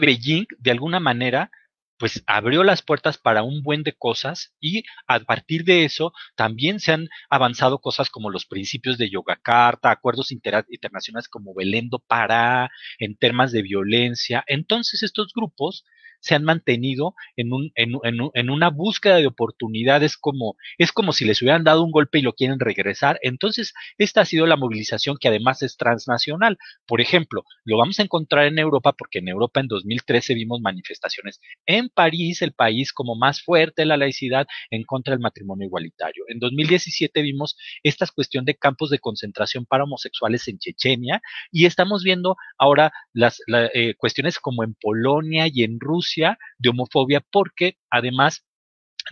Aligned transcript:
Beijing, 0.00 0.46
de 0.58 0.70
alguna 0.70 1.00
manera, 1.00 1.50
pues 1.98 2.22
abrió 2.26 2.64
las 2.64 2.82
puertas 2.82 3.18
para 3.18 3.42
un 3.42 3.62
buen 3.62 3.82
de 3.82 3.92
cosas 3.92 4.52
y 4.60 4.82
a 5.06 5.20
partir 5.20 5.64
de 5.64 5.84
eso 5.84 6.12
también 6.36 6.80
se 6.80 6.92
han 6.92 7.08
avanzado 7.30 7.78
cosas 7.80 8.10
como 8.10 8.30
los 8.30 8.46
principios 8.46 8.98
de 8.98 9.10
Yogacarta, 9.10 9.90
acuerdos 9.90 10.32
internacionales 10.32 11.28
como 11.28 11.54
Belendo 11.54 12.00
Pará, 12.00 12.70
en 12.98 13.16
temas 13.16 13.52
de 13.52 13.62
violencia. 13.62 14.44
Entonces 14.46 15.02
estos 15.02 15.32
grupos 15.34 15.84
se 16.24 16.34
han 16.34 16.42
mantenido 16.42 17.14
en, 17.36 17.52
un, 17.52 17.70
en, 17.74 17.92
en, 18.02 18.30
en, 18.32 18.50
una 18.50 18.70
búsqueda 18.70 19.16
de 19.16 19.26
oportunidades 19.26 20.16
como 20.16 20.56
es 20.78 20.90
como 20.90 21.12
si 21.12 21.26
les 21.26 21.42
hubieran 21.42 21.64
dado 21.64 21.84
un 21.84 21.90
golpe 21.90 22.18
y 22.18 22.22
lo 22.22 22.32
quieren 22.32 22.58
regresar. 22.58 23.18
Entonces, 23.20 23.74
esta 23.98 24.22
ha 24.22 24.24
sido 24.24 24.46
la 24.46 24.56
movilización 24.56 25.18
que 25.20 25.28
además 25.28 25.62
es 25.62 25.76
transnacional. 25.76 26.56
Por 26.86 27.02
ejemplo, 27.02 27.44
lo 27.64 27.76
vamos 27.76 28.00
a 28.00 28.04
encontrar 28.04 28.46
en 28.46 28.58
Europa 28.58 28.94
porque 28.94 29.18
en 29.18 29.28
Europa 29.28 29.60
en 29.60 29.68
2013 29.68 30.32
vimos 30.32 30.62
manifestaciones 30.62 31.40
en 31.66 31.90
París, 31.90 32.40
el 32.40 32.52
país 32.52 32.94
como 32.94 33.16
más 33.16 33.42
fuerte 33.42 33.84
la 33.84 33.98
laicidad 33.98 34.46
en 34.70 34.84
contra 34.84 35.12
del 35.12 35.20
matrimonio 35.20 35.66
igualitario. 35.66 36.24
En 36.28 36.38
2017 36.38 37.20
vimos 37.20 37.54
esta 37.82 38.06
cuestión 38.06 38.46
de 38.46 38.54
campos 38.54 38.88
de 38.88 38.98
concentración 38.98 39.66
para 39.66 39.84
homosexuales 39.84 40.48
en 40.48 40.58
Chechenia 40.58 41.20
y 41.52 41.66
estamos 41.66 42.02
viendo 42.02 42.36
ahora 42.56 42.92
las 43.12 43.42
la, 43.46 43.66
eh, 43.74 43.94
cuestiones 43.98 44.38
como 44.38 44.64
en 44.64 44.74
Polonia 44.74 45.48
y 45.52 45.64
en 45.64 45.80
Rusia 45.80 46.13
de 46.58 46.68
homofobia 46.68 47.20
porque 47.30 47.78
además 47.90 48.44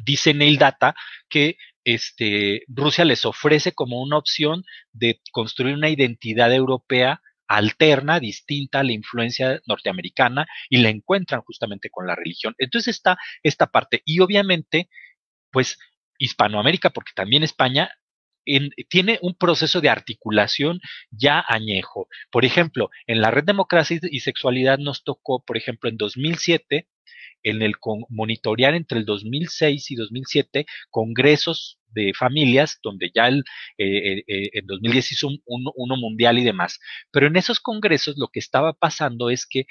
dice 0.05 0.35
Neil 0.35 0.59
Data 0.59 0.95
que 1.29 1.57
este, 1.85 2.63
Rusia 2.69 3.05
les 3.05 3.25
ofrece 3.25 3.73
como 3.73 4.01
una 4.01 4.17
opción 4.17 4.65
de 4.93 5.21
construir 5.33 5.75
una 5.75 5.89
identidad 5.89 6.53
europea 6.53 7.21
alterna, 7.49 8.21
distinta 8.21 8.81
a 8.81 8.83
la 8.83 8.93
influencia 8.93 9.61
norteamericana 9.67 10.47
y 10.71 10.79
la 10.79 10.89
encuentran 10.89 11.43
justamente 11.43 11.91
con 11.91 12.07
la 12.07 12.15
religión. 12.15 12.55
Entonces 12.59 12.97
está 12.97 13.19
esta 13.43 13.67
parte 13.67 14.03
y 14.05 14.21
obviamente 14.21 14.89
pues 15.51 15.79
Hispanoamérica, 16.19 16.91
porque 16.91 17.13
también 17.15 17.43
España 17.43 17.91
en, 18.45 18.71
tiene 18.89 19.19
un 19.23 19.35
proceso 19.35 19.81
de 19.81 19.89
articulación 19.89 20.81
ya 21.11 21.45
añejo. 21.47 22.09
Por 22.31 22.45
ejemplo, 22.45 22.91
en 23.07 23.21
la 23.21 23.31
red 23.31 23.45
Democracia 23.45 23.99
y 24.03 24.21
Sexualidad 24.21 24.79
nos 24.79 25.05
tocó, 25.05 25.45
por 25.45 25.57
ejemplo, 25.57 25.91
en 25.91 25.97
2007, 25.97 26.89
en 27.43 27.63
el 27.63 27.75
monitorear 28.09 28.75
entre 28.75 28.99
el 28.99 29.05
2006 29.05 29.91
y 29.91 29.95
2007 29.97 30.67
congresos 30.91 31.79
de 31.95 32.13
familias, 32.19 32.79
donde 32.83 33.11
ya 33.15 33.29
el, 33.29 33.45
eh, 33.79 34.19
eh, 34.19 34.25
eh 34.27 34.51
en 34.55 34.67
2010 34.67 35.13
hizo 35.13 35.29
un, 35.29 35.41
uno 35.47 35.97
mundial 35.97 36.39
y 36.39 36.45
demás. 36.45 36.81
Pero 37.11 37.27
en 37.27 37.37
esos 37.37 37.61
congresos 37.61 38.17
lo 38.17 38.29
que 38.29 38.41
estaba 38.41 38.73
pasando 38.73 39.31
es 39.31 39.47
que 39.47 39.67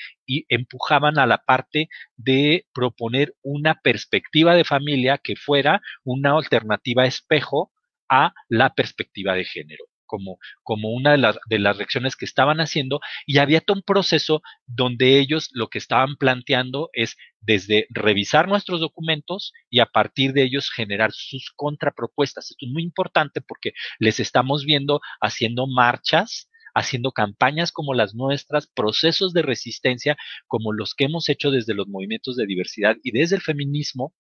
empujaban 0.49 1.17
a 1.19 1.25
la 1.25 1.39
parte 1.39 1.89
de 2.17 2.65
proponer 2.73 3.35
una 3.41 3.75
perspectiva 3.81 4.55
de 4.55 4.63
familia 4.63 5.17
que 5.17 5.35
fuera 5.35 5.81
una 6.03 6.37
alternativa 6.37 7.05
espejo 7.05 7.71
a 8.09 8.33
la 8.49 8.73
perspectiva 8.73 9.35
de 9.35 9.45
género 9.45 9.90
como, 10.11 10.39
como 10.61 10.89
una 10.89 11.13
de 11.13 11.17
las, 11.17 11.39
de 11.47 11.57
las 11.57 11.77
reacciones 11.77 12.17
que 12.17 12.25
estaban 12.25 12.59
haciendo 12.59 12.99
y 13.25 13.37
había 13.37 13.61
todo 13.61 13.77
un 13.77 13.83
proceso 13.83 14.41
donde 14.67 15.19
ellos 15.19 15.47
lo 15.53 15.69
que 15.69 15.77
estaban 15.77 16.17
planteando 16.17 16.89
es 16.91 17.15
desde 17.39 17.87
revisar 17.89 18.49
nuestros 18.49 18.81
documentos 18.81 19.53
y 19.69 19.79
a 19.79 19.85
partir 19.85 20.33
de 20.33 20.43
ellos 20.43 20.69
generar 20.69 21.13
sus 21.13 21.53
contrapropuestas. 21.55 22.51
Esto 22.51 22.65
es 22.65 22.71
muy 22.73 22.83
importante 22.83 23.39
porque 23.39 23.71
les 23.99 24.19
estamos 24.19 24.65
viendo 24.65 24.99
haciendo 25.21 25.65
marchas, 25.65 26.49
haciendo 26.75 27.13
campañas 27.13 27.71
como 27.71 27.93
las 27.93 28.13
nuestras, 28.13 28.67
procesos 28.67 29.31
de 29.31 29.43
resistencia 29.43 30.17
como 30.47 30.73
los 30.73 30.93
que 30.93 31.05
hemos 31.05 31.29
hecho 31.29 31.51
desde 31.51 31.73
los 31.73 31.87
movimientos 31.87 32.35
de 32.35 32.45
diversidad 32.47 32.97
y 33.01 33.11
desde 33.11 33.37
el 33.37 33.41
feminismo 33.41 34.13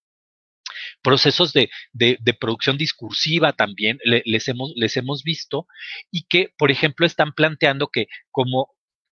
procesos 1.01 1.53
de, 1.53 1.69
de, 1.93 2.33
producción 2.39 2.77
discursiva 2.77 3.53
también 3.53 3.99
le, 4.03 4.21
les, 4.25 4.47
hemos, 4.47 4.71
les 4.75 4.97
hemos 4.97 5.23
visto 5.23 5.67
y 6.11 6.23
que, 6.23 6.53
por 6.57 6.71
ejemplo, 6.71 7.05
están 7.05 7.33
planteando 7.33 7.87
que 7.87 8.07
como 8.29 8.69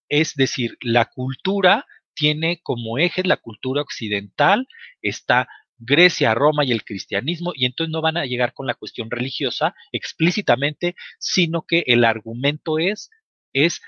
es 0.10 0.34
decir, 0.36 0.78
la 0.82 1.06
cultura 1.06 1.86
tiene 2.16 2.60
como 2.64 2.98
eje 2.98 3.24
la 3.24 3.38
cultura 3.38 3.82
occidental, 3.82 4.68
está 5.02 5.48
Grecia, 5.78 6.34
Roma 6.34 6.66
y 6.66 6.74
el 6.74 6.84
cristianismo, 6.84 7.54
y 7.56 7.66
entonces 7.66 7.92
no 7.92 8.02
van 8.02 8.18
a 8.18 8.26
llegar 8.26 8.54
con 8.54 8.68
la 8.68 8.74
cuestión 8.74 9.10
religiosa 9.10 9.76
explícitamente, 9.94 10.96
sino 11.20 11.62
que 11.66 11.84
el 11.88 12.04
argumento 12.04 12.80
es, 12.80 13.10
es 13.54 13.82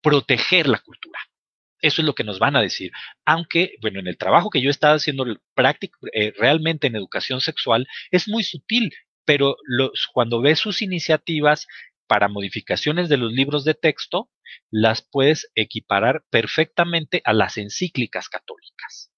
proteger 0.00 0.66
la 0.66 0.80
cultura. 0.80 1.20
Eso 1.82 2.00
es 2.00 2.06
lo 2.06 2.14
que 2.14 2.24
nos 2.24 2.38
van 2.38 2.56
a 2.56 2.62
decir. 2.62 2.92
Aunque, 3.26 3.76
bueno, 3.82 4.00
en 4.00 4.06
el 4.06 4.16
trabajo 4.16 4.50
que 4.50 4.62
yo 4.62 4.70
estaba 4.70 4.94
haciendo 4.94 5.26
práctico, 5.54 5.98
eh, 6.12 6.32
realmente 6.38 6.86
en 6.86 6.96
educación 6.96 7.40
sexual, 7.40 7.86
es 8.10 8.28
muy 8.28 8.44
sutil, 8.44 8.92
pero 9.24 9.56
los, 9.64 10.08
cuando 10.12 10.40
ves 10.40 10.60
sus 10.60 10.80
iniciativas 10.80 11.66
para 12.06 12.28
modificaciones 12.28 13.08
de 13.08 13.16
los 13.16 13.32
libros 13.32 13.64
de 13.64 13.74
texto, 13.74 14.30
las 14.70 15.02
puedes 15.02 15.50
equiparar 15.54 16.24
perfectamente 16.30 17.20
a 17.24 17.32
las 17.32 17.56
encíclicas 17.58 18.28
católicas. 18.28 19.10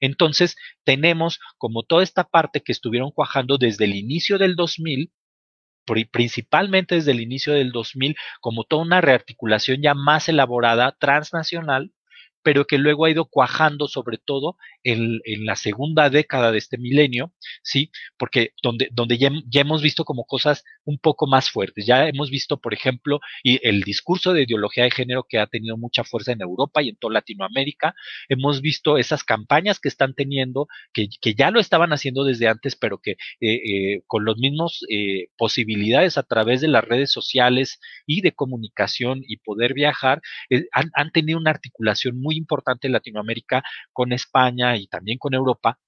Entonces, 0.00 0.56
tenemos 0.84 1.40
como 1.56 1.82
toda 1.82 2.02
esta 2.02 2.24
parte 2.24 2.62
que 2.62 2.72
estuvieron 2.72 3.10
cuajando 3.10 3.58
desde 3.58 3.84
el 3.84 3.94
inicio 3.94 4.38
del 4.38 4.56
2000, 4.56 5.12
principalmente 6.10 6.96
desde 6.96 7.12
el 7.12 7.20
inicio 7.20 7.52
del 7.52 7.72
2000, 7.72 8.16
como 8.40 8.64
toda 8.64 8.82
una 8.82 9.00
rearticulación 9.00 9.82
ya 9.82 9.94
más 9.94 10.28
elaborada, 10.28 10.96
transnacional, 10.98 11.92
pero 12.42 12.66
que 12.66 12.78
luego 12.78 13.04
ha 13.04 13.10
ido 13.10 13.26
cuajando 13.26 13.88
sobre 13.88 14.18
todo 14.18 14.56
en, 14.84 15.20
en 15.24 15.44
la 15.44 15.56
segunda 15.56 16.10
década 16.10 16.52
de 16.52 16.58
este 16.58 16.78
milenio, 16.78 17.32
¿sí? 17.62 17.90
Porque 18.16 18.52
donde, 18.62 18.88
donde 18.92 19.18
ya, 19.18 19.30
ya, 19.48 19.60
hemos 19.60 19.82
visto 19.82 20.04
como 20.04 20.24
cosas 20.24 20.64
un 20.88 20.98
poco 20.98 21.26
más 21.26 21.50
fuertes. 21.50 21.84
Ya 21.84 22.08
hemos 22.08 22.30
visto, 22.30 22.58
por 22.58 22.72
ejemplo, 22.72 23.20
y 23.42 23.60
el 23.68 23.82
discurso 23.82 24.32
de 24.32 24.44
ideología 24.44 24.84
de 24.84 24.90
género 24.90 25.26
que 25.28 25.38
ha 25.38 25.46
tenido 25.46 25.76
mucha 25.76 26.02
fuerza 26.02 26.32
en 26.32 26.40
Europa 26.40 26.80
y 26.82 26.88
en 26.88 26.96
toda 26.96 27.12
Latinoamérica. 27.12 27.94
Hemos 28.30 28.62
visto 28.62 28.96
esas 28.96 29.22
campañas 29.22 29.80
que 29.80 29.88
están 29.88 30.14
teniendo, 30.14 30.66
que, 30.94 31.08
que 31.20 31.34
ya 31.34 31.50
lo 31.50 31.60
estaban 31.60 31.92
haciendo 31.92 32.24
desde 32.24 32.48
antes, 32.48 32.74
pero 32.74 32.98
que 32.98 33.12
eh, 33.12 33.16
eh, 33.40 34.02
con 34.06 34.24
los 34.24 34.38
mismos 34.38 34.80
eh, 34.88 35.28
posibilidades 35.36 36.16
a 36.16 36.22
través 36.22 36.62
de 36.62 36.68
las 36.68 36.84
redes 36.84 37.12
sociales 37.12 37.80
y 38.06 38.22
de 38.22 38.32
comunicación 38.32 39.20
y 39.26 39.36
poder 39.38 39.74
viajar, 39.74 40.22
han, 40.72 40.90
han 40.94 41.10
tenido 41.12 41.38
una 41.38 41.50
articulación 41.50 42.18
muy 42.18 42.36
importante 42.36 42.86
en 42.86 42.94
Latinoamérica 42.94 43.62
con 43.92 44.14
España 44.14 44.76
y 44.78 44.86
también 44.86 45.18
con 45.18 45.34
Europa. 45.34 45.78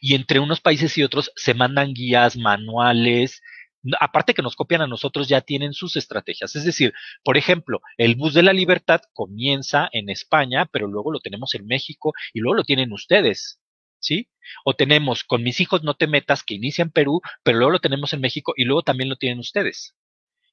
Y 0.00 0.14
entre 0.14 0.40
unos 0.40 0.60
países 0.60 0.96
y 0.98 1.02
otros 1.02 1.30
se 1.36 1.54
mandan 1.54 1.94
guías, 1.94 2.36
manuales, 2.36 3.40
aparte 3.98 4.34
que 4.34 4.42
nos 4.42 4.56
copian 4.56 4.82
a 4.82 4.86
nosotros, 4.86 5.28
ya 5.28 5.40
tienen 5.40 5.72
sus 5.72 5.96
estrategias. 5.96 6.56
Es 6.56 6.64
decir, 6.64 6.92
por 7.22 7.36
ejemplo, 7.36 7.80
el 7.96 8.14
bus 8.14 8.34
de 8.34 8.42
la 8.42 8.52
libertad 8.52 9.00
comienza 9.12 9.88
en 9.92 10.10
España, 10.10 10.66
pero 10.66 10.86
luego 10.86 11.12
lo 11.12 11.20
tenemos 11.20 11.54
en 11.54 11.66
México 11.66 12.12
y 12.32 12.40
luego 12.40 12.56
lo 12.56 12.64
tienen 12.64 12.92
ustedes. 12.92 13.60
¿Sí? 14.02 14.30
O 14.64 14.74
tenemos 14.74 15.24
con 15.24 15.42
mis 15.42 15.60
hijos 15.60 15.82
no 15.82 15.94
te 15.94 16.06
metas 16.06 16.42
que 16.42 16.54
inicia 16.54 16.82
en 16.82 16.90
Perú, 16.90 17.20
pero 17.42 17.58
luego 17.58 17.72
lo 17.72 17.80
tenemos 17.80 18.14
en 18.14 18.22
México 18.22 18.54
y 18.56 18.64
luego 18.64 18.82
también 18.82 19.10
lo 19.10 19.16
tienen 19.16 19.38
ustedes. 19.38 19.94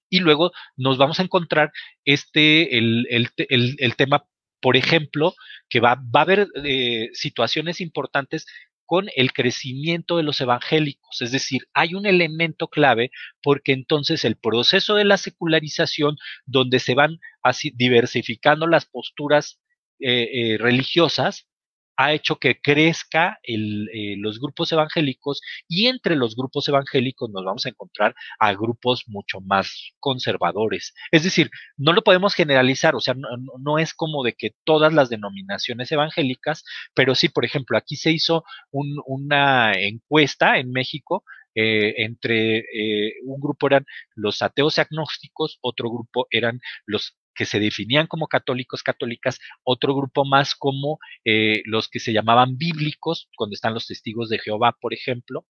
Y 0.09 0.19
luego 0.19 0.51
nos 0.75 0.97
vamos 0.97 1.19
a 1.19 1.23
encontrar 1.23 1.71
este, 2.03 2.77
el, 2.77 3.07
el, 3.09 3.29
el, 3.79 3.95
tema 3.95 4.25
por 4.59 4.75
ejemplo, 4.75 5.35
que 5.69 5.79
va, 5.79 5.95
va 5.95 6.21
a 6.21 6.23
haber 6.23 6.47
eh, 6.63 7.09
situaciones 7.13 7.79
importantes 7.81 8.45
con 8.87 9.07
el 9.15 9.33
crecimiento 9.33 10.17
de 10.17 10.23
los 10.23 10.41
evangélicos. 10.41 11.21
Es 11.21 11.31
decir, 11.31 11.67
hay 11.73 11.93
un 11.93 12.07
elemento 12.07 12.69
clave 12.69 13.11
porque 13.43 13.73
entonces 13.73 14.25
el 14.25 14.37
proceso 14.37 14.95
de 14.95 15.05
la 15.05 15.17
secularización, 15.17 16.15
donde 16.45 16.79
se 16.79 16.95
van 16.95 17.19
así 17.43 17.71
diversificando 17.75 18.65
las 18.65 18.85
posturas 18.85 19.59
eh, 19.99 20.53
eh, 20.53 20.57
religiosas, 20.57 21.47
ha 21.97 22.13
hecho 22.13 22.37
que 22.37 22.59
crezca 22.61 23.39
eh, 23.43 24.15
los 24.17 24.39
grupos 24.39 24.71
evangélicos 24.71 25.41
y 25.67 25.87
entre 25.87 26.15
los 26.15 26.35
grupos 26.35 26.67
evangélicos 26.69 27.29
nos 27.31 27.43
vamos 27.43 27.65
a 27.65 27.69
encontrar 27.69 28.15
a 28.39 28.53
grupos 28.53 29.03
mucho 29.07 29.41
más 29.41 29.91
conservadores. 29.99 30.93
Es 31.11 31.23
decir, 31.23 31.49
no 31.75 31.93
lo 31.93 32.03
podemos 32.03 32.35
generalizar, 32.35 32.95
o 32.95 32.99
sea, 32.99 33.15
no, 33.15 33.79
es 33.79 33.93
como 33.93 34.23
de 34.23 34.33
que 34.33 34.51
todas 34.63 34.93
las 34.93 35.09
denominaciones 35.09 35.91
evangélicas, 35.91 36.63
pero 36.93 37.15
sí, 37.15 37.29
por 37.29 37.45
ejemplo, 37.45 37.77
aquí 37.77 37.95
se 37.95 38.11
hizo 38.11 38.43
un, 38.71 39.01
una 39.05 39.73
encuesta 39.73 40.57
en 40.59 40.71
México 40.71 41.23
eh, 41.59 42.03
entre 42.03 42.59
eh, 42.59 43.13
un 43.23 43.41
grupo 43.41 43.65
eran 43.65 43.83
los 44.13 44.43
ateos 44.43 44.77
agnósticos, 44.77 45.57
otro 45.61 45.89
grupo 45.89 46.27
eran 46.29 46.59
los 46.85 47.17
que 47.37 47.45
se 47.45 47.59
definían 47.59 48.07
como 48.07 48.27
católicos, 48.27 48.83
católicas, 48.83 49.39
otro 49.63 49.95
grupo 49.95 50.25
más 50.25 50.55
como 50.55 50.99
eh, 51.23 51.61
los 51.65 51.87
que 51.87 51.99
se 51.99 52.11
llamaban 52.11 52.57
bíblicos, 52.57 53.29
cuando 53.37 53.53
están 53.53 53.73
los 53.73 53.87
testigos 53.87 54.27
de 54.29 54.39
Jehová, 54.39 54.75
por 54.81 54.93
ejemplo, 54.93 55.45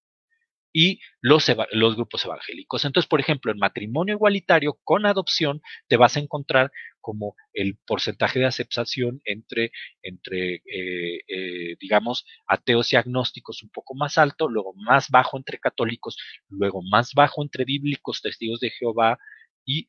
y 0.73 0.99
los, 1.21 1.51
los, 1.71 1.95
grupos 1.95 2.25
evangélicos. 2.25 2.85
Entonces, 2.85 3.07
por 3.07 3.19
ejemplo, 3.19 3.51
en 3.51 3.57
matrimonio 3.57 4.13
igualitario 4.15 4.77
con 4.83 5.05
adopción 5.05 5.61
te 5.87 5.97
vas 5.97 6.17
a 6.17 6.19
encontrar 6.19 6.71
como 6.99 7.35
el 7.53 7.77
porcentaje 7.87 8.37
de 8.37 8.45
aceptación 8.45 9.21
entre, 9.23 9.71
entre 10.03 10.55
eh, 10.65 11.21
eh, 11.27 11.77
digamos, 11.79 12.25
ateos 12.45 12.91
y 12.93 12.97
agnósticos 12.97 13.63
un 13.63 13.69
poco 13.69 13.95
más 13.95 14.17
alto, 14.17 14.49
luego 14.49 14.73
más 14.75 15.09
bajo 15.09 15.37
entre 15.37 15.57
católicos, 15.57 16.17
luego 16.49 16.81
más 16.83 17.13
bajo 17.13 17.41
entre 17.41 17.63
bíblicos, 17.65 18.21
testigos 18.21 18.59
de 18.59 18.71
Jehová 18.71 19.17
y 19.65 19.87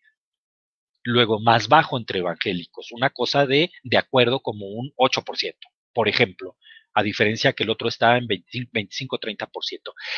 luego 1.03 1.41
más 1.41 1.69
bajo 1.69 1.99
entre 1.99 2.21
evangélicos, 2.21 2.93
una 2.93 3.11
cosa 3.11 3.47
de, 3.47 3.71
de 3.83 3.99
acuerdo 3.99 4.41
como 4.41 4.67
un 4.67 4.93
8%, 4.97 5.55
por 5.93 6.09
ejemplo 6.09 6.56
a 6.99 7.03
diferencia 7.05 7.53
que 7.53 7.62
el 7.62 7.71
otro 7.71 7.89
está 7.89 8.17
en 8.17 8.27
25-30%. 8.27 9.49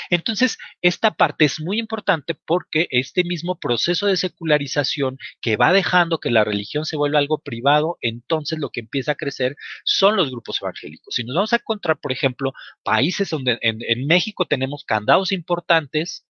Entonces, 0.09 0.57
esta 0.81 1.11
parte 1.11 1.45
es 1.45 1.61
muy 1.61 1.79
importante 1.79 2.35
porque 2.35 2.87
este 2.91 3.23
mismo 3.23 3.59
proceso 3.59 4.07
de 4.07 4.17
secularización 4.17 5.19
que 5.43 5.59
va 5.59 5.75
dejando 5.75 6.21
que 6.21 6.31
la 6.31 6.43
religión 6.43 6.87
se 6.87 6.97
vuelva 6.97 7.19
algo 7.19 7.39
privado, 7.39 7.99
entonces 8.01 8.59
lo 8.59 8.71
que 8.71 8.81
empieza 8.81 9.13
a 9.13 9.17
crecer 9.17 9.57
son 9.85 10.17
los 10.17 10.31
grupos 10.31 10.63
evangélicos. 10.63 11.15
Si 11.15 11.25
nos 11.25 11.35
vamos 11.35 11.53
a 11.53 11.57
encontrar, 11.57 11.99
por 12.01 12.13
ejemplo, 12.13 12.55
países 12.83 13.29
donde 13.29 13.59
en, 13.61 14.07
México 14.07 14.47
tenemos 14.47 14.85
candados 14.85 15.33
importantes, 15.33 16.27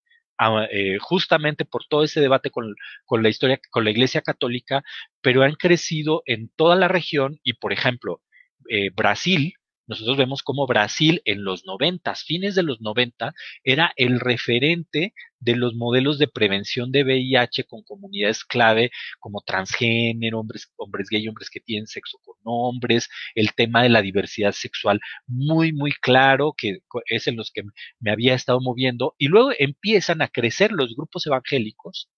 eh, 0.70 0.98
justamente 1.00 1.64
por 1.64 1.84
todo 1.86 2.04
ese 2.04 2.20
debate 2.20 2.50
con, 2.50 2.74
la 3.22 3.28
historia, 3.28 3.60
con 3.70 3.84
la 3.84 3.90
Iglesia 3.90 4.22
Católica, 4.22 4.82
pero 5.20 5.42
han 5.42 5.54
crecido 5.54 6.22
en 6.26 6.50
toda 6.56 6.76
la 6.76 6.88
región 6.88 7.38
y, 7.42 7.54
por 7.54 7.72
ejemplo, 7.72 8.22
eh, 8.68 8.90
Brasil 8.94 9.54
nosotros 9.90 10.16
vemos 10.16 10.44
cómo 10.44 10.68
Brasil 10.68 11.20
en 11.24 11.42
los 11.42 11.66
90, 11.66 12.14
fines 12.14 12.54
de 12.54 12.62
los 12.62 12.80
90, 12.80 13.34
era 13.64 13.92
el 13.96 14.20
referente 14.20 15.14
de 15.40 15.56
los 15.56 15.74
modelos 15.74 16.18
de 16.18 16.28
prevención 16.28 16.92
de 16.92 17.04
VIH 17.04 17.64
con 17.64 17.82
comunidades 17.82 18.44
clave 18.44 18.90
como 19.18 19.40
transgénero, 19.42 20.40
hombres, 20.40 20.72
hombres 20.76 21.08
gay, 21.10 21.26
hombres 21.28 21.50
que 21.50 21.60
tienen 21.60 21.86
sexo 21.86 22.18
con 22.22 22.36
hombres, 22.44 23.08
el 23.34 23.54
tema 23.54 23.82
de 23.82 23.88
la 23.88 24.02
diversidad 24.02 24.52
sexual 24.52 25.00
muy, 25.26 25.72
muy 25.72 25.92
claro, 25.92 26.54
que 26.56 26.78
es 27.06 27.26
en 27.26 27.36
los 27.36 27.50
que 27.50 27.62
me 27.98 28.10
había 28.10 28.34
estado 28.34 28.60
moviendo, 28.60 29.14
y 29.18 29.28
luego 29.28 29.50
empiezan 29.58 30.22
a 30.22 30.28
crecer 30.28 30.72
los 30.72 30.94
grupos 30.94 31.26
evangélicos 31.26 32.10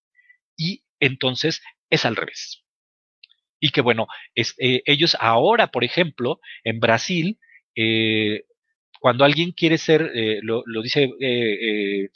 y 0.57 0.85
entonces 1.01 1.63
es 1.91 2.05
al 2.05 2.17
revés. 2.17 2.65
Y 3.61 3.71
que 3.71 3.81
bueno, 3.81 4.09
eh, 4.35 4.83
ellos 4.87 5.17
ahora, 5.21 5.69
por 5.69 5.85
ejemplo, 5.85 6.41
en 6.65 6.81
Brasil, 6.81 7.39
eh, 7.77 8.45
cuando 9.01 9.25
alguien 9.25 9.53
quiere 9.53 9.79
ser, 9.79 10.13
eh, 10.15 10.39
lo, 10.43 10.63
dice 10.83 11.11
eh, 11.21 12.09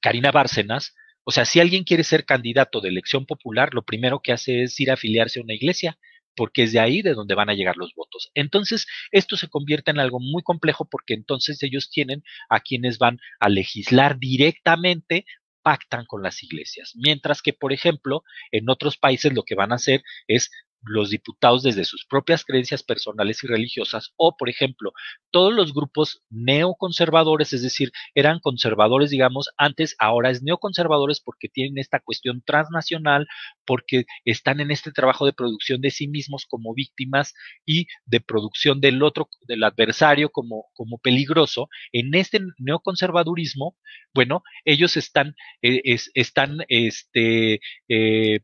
Karina 0.00 0.30
Bárcenas, 0.30 0.94
o 1.24 1.32
sea, 1.32 1.44
si 1.44 1.58
alguien 1.60 1.84
quiere 1.84 2.04
ser 2.04 2.24
candidato 2.24 2.80
de 2.80 2.88
elección 2.88 3.26
popular, 3.26 3.74
lo 3.74 3.82
primero 3.82 4.20
que 4.20 4.32
hace 4.32 4.62
es 4.62 4.78
ir 4.78 4.90
a 4.90 4.94
afiliarse 4.94 5.40
a 5.40 5.42
una 5.42 5.54
iglesia, 5.54 5.98
porque 6.36 6.62
es 6.62 6.72
de 6.72 6.78
ahí 6.78 7.02
de 7.02 7.14
donde 7.14 7.34
van 7.34 7.50
a 7.50 7.54
llegar 7.54 7.76
los 7.76 7.94
votos. 7.94 8.30
Entonces, 8.34 8.86
esto 9.10 9.36
se 9.36 9.48
convierte 9.48 9.90
en 9.90 9.98
algo 9.98 10.20
muy 10.20 10.42
complejo 10.42 10.84
porque 10.88 11.14
entonces 11.14 11.62
ellos 11.62 11.90
tienen 11.90 12.22
a 12.48 12.60
quienes 12.60 12.98
van 12.98 13.18
a 13.40 13.48
legislar 13.48 14.18
directamente 14.18 15.24
pactan 15.62 16.04
con 16.06 16.22
las 16.22 16.44
iglesias. 16.44 16.92
Mientras 16.94 17.42
que, 17.42 17.52
por 17.52 17.72
ejemplo, 17.72 18.22
en 18.52 18.70
otros 18.70 18.96
países 18.96 19.32
lo 19.32 19.42
que 19.42 19.56
van 19.56 19.72
a 19.72 19.76
hacer 19.76 20.04
es 20.28 20.52
los 20.82 21.10
diputados 21.10 21.62
desde 21.62 21.84
sus 21.84 22.04
propias 22.06 22.44
creencias 22.44 22.82
personales 22.82 23.42
y 23.42 23.46
religiosas, 23.46 24.12
o 24.16 24.36
por 24.36 24.48
ejemplo, 24.48 24.92
todos 25.30 25.52
los 25.52 25.72
grupos 25.74 26.22
neoconservadores, 26.30 27.52
es 27.52 27.62
decir, 27.62 27.90
eran 28.14 28.40
conservadores, 28.40 29.10
digamos, 29.10 29.48
antes, 29.56 29.96
ahora 29.98 30.30
es 30.30 30.42
neoconservadores 30.42 31.20
porque 31.20 31.48
tienen 31.48 31.78
esta 31.78 32.00
cuestión 32.00 32.42
transnacional, 32.44 33.26
porque 33.64 34.04
están 34.24 34.60
en 34.60 34.70
este 34.70 34.92
trabajo 34.92 35.26
de 35.26 35.32
producción 35.32 35.80
de 35.80 35.90
sí 35.90 36.08
mismos 36.08 36.46
como 36.46 36.74
víctimas 36.74 37.34
y 37.64 37.86
de 38.04 38.20
producción 38.20 38.80
del 38.80 39.02
otro, 39.02 39.28
del 39.46 39.64
adversario 39.64 40.30
como, 40.30 40.66
como 40.74 40.98
peligroso. 40.98 41.68
En 41.92 42.14
este 42.14 42.40
neoconservadurismo, 42.58 43.76
bueno, 44.14 44.42
ellos 44.64 44.96
están, 44.96 45.34
eh, 45.62 45.82
están, 46.14 46.58
este, 46.68 47.60
eh, 47.88 48.40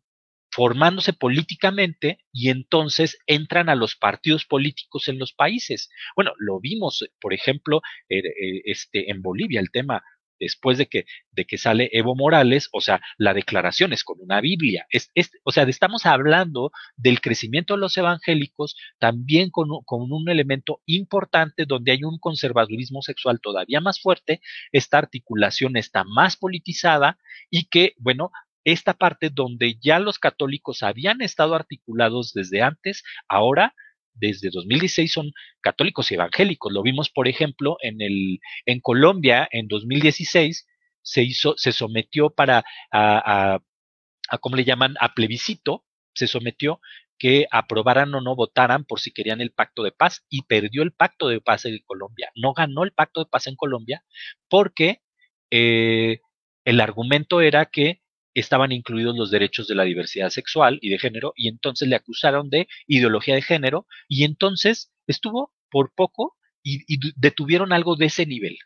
formándose 0.52 1.12
políticamente 1.12 2.18
y 2.32 2.50
entonces 2.50 3.18
entran 3.26 3.68
a 3.68 3.74
los 3.74 3.96
partidos 3.96 4.44
políticos 4.44 5.08
en 5.08 5.18
los 5.18 5.32
países. 5.32 5.88
Bueno, 6.14 6.32
lo 6.38 6.60
vimos, 6.60 7.08
por 7.20 7.32
ejemplo, 7.32 7.80
eh, 8.08 8.22
este, 8.64 9.10
en 9.10 9.22
Bolivia, 9.22 9.60
el 9.60 9.70
tema 9.70 10.02
después 10.42 10.76
de 10.76 10.86
que, 10.86 11.04
de 11.30 11.44
que 11.44 11.56
sale 11.56 11.88
Evo 11.92 12.16
Morales, 12.16 12.68
o 12.72 12.80
sea, 12.80 13.00
la 13.16 13.32
declaración 13.32 13.92
es 13.92 14.02
con 14.02 14.18
una 14.20 14.40
Biblia. 14.40 14.86
Es, 14.90 15.10
o 15.44 15.52
sea, 15.52 15.62
estamos 15.62 16.04
hablando 16.04 16.72
del 16.96 17.20
crecimiento 17.20 17.74
de 17.74 17.80
los 17.80 17.96
evangélicos 17.96 18.76
también 18.98 19.50
con, 19.50 19.68
con, 19.84 20.10
un 20.10 20.28
elemento 20.28 20.80
importante 20.84 21.64
donde 21.64 21.92
hay 21.92 22.02
un 22.02 22.18
conservadurismo 22.18 23.02
sexual 23.02 23.40
todavía 23.40 23.80
más 23.80 24.00
fuerte, 24.00 24.40
esta 24.72 24.98
articulación 24.98 25.76
está 25.76 26.02
más 26.02 26.36
politizada 26.36 27.18
y 27.48 27.66
que, 27.66 27.94
bueno, 27.98 28.32
esta 28.64 28.94
parte 28.94 29.30
donde 29.30 29.76
ya 29.82 29.98
los 29.98 30.18
católicos 30.18 30.82
habían 30.82 31.20
estado 31.22 31.54
articulados 31.54 32.32
desde 32.32 32.62
antes, 32.62 33.02
ahora 33.28 33.74
desde 34.14 34.50
2016 34.50 35.10
son 35.12 35.32
católicos 35.60 36.10
y 36.10 36.14
evangélicos. 36.14 36.72
Lo 36.72 36.82
vimos, 36.82 37.10
por 37.10 37.28
ejemplo, 37.28 37.76
en 37.80 38.00
el 38.00 38.40
en 38.66 38.80
Colombia 38.80 39.48
en 39.50 39.68
2016 39.68 40.66
se 41.02 41.22
hizo 41.22 41.54
se 41.56 41.72
sometió 41.72 42.30
para 42.30 42.58
a, 42.58 43.54
a, 43.54 43.58
a 44.28 44.38
cómo 44.38 44.56
le 44.56 44.64
llaman 44.64 44.94
a 45.00 45.14
plebiscito, 45.14 45.84
se 46.14 46.26
sometió 46.26 46.80
que 47.18 47.46
aprobaran 47.52 48.12
o 48.14 48.20
no 48.20 48.34
votaran 48.34 48.84
por 48.84 48.98
si 49.00 49.12
querían 49.12 49.40
el 49.40 49.52
pacto 49.52 49.84
de 49.84 49.92
paz 49.92 50.24
y 50.28 50.42
perdió 50.42 50.82
el 50.82 50.92
pacto 50.92 51.28
de 51.28 51.40
paz 51.40 51.64
en 51.66 51.78
Colombia. 51.86 52.30
No 52.34 52.52
ganó 52.52 52.82
el 52.82 52.92
pacto 52.92 53.20
de 53.20 53.30
paz 53.30 53.46
en 53.46 53.54
Colombia 53.54 54.04
porque 54.48 55.02
eh, 55.50 56.20
el 56.64 56.80
argumento 56.80 57.40
era 57.40 57.66
que 57.66 58.01
estaban 58.34 58.72
incluidos 58.72 59.16
los 59.16 59.30
derechos 59.30 59.66
de 59.66 59.74
la 59.74 59.84
diversidad 59.84 60.30
sexual 60.30 60.78
y 60.80 60.90
de 60.90 60.98
género, 60.98 61.32
y 61.36 61.48
entonces 61.48 61.88
le 61.88 61.96
acusaron 61.96 62.50
de 62.50 62.68
ideología 62.86 63.34
de 63.34 63.42
género, 63.42 63.86
y 64.08 64.24
entonces 64.24 64.92
estuvo 65.06 65.52
por 65.70 65.92
poco 65.94 66.36
y, 66.62 66.84
detuvieron 67.16 67.72
algo 67.72 67.96
de 67.96 68.06
ese 68.06 68.26
nivel. 68.26 68.58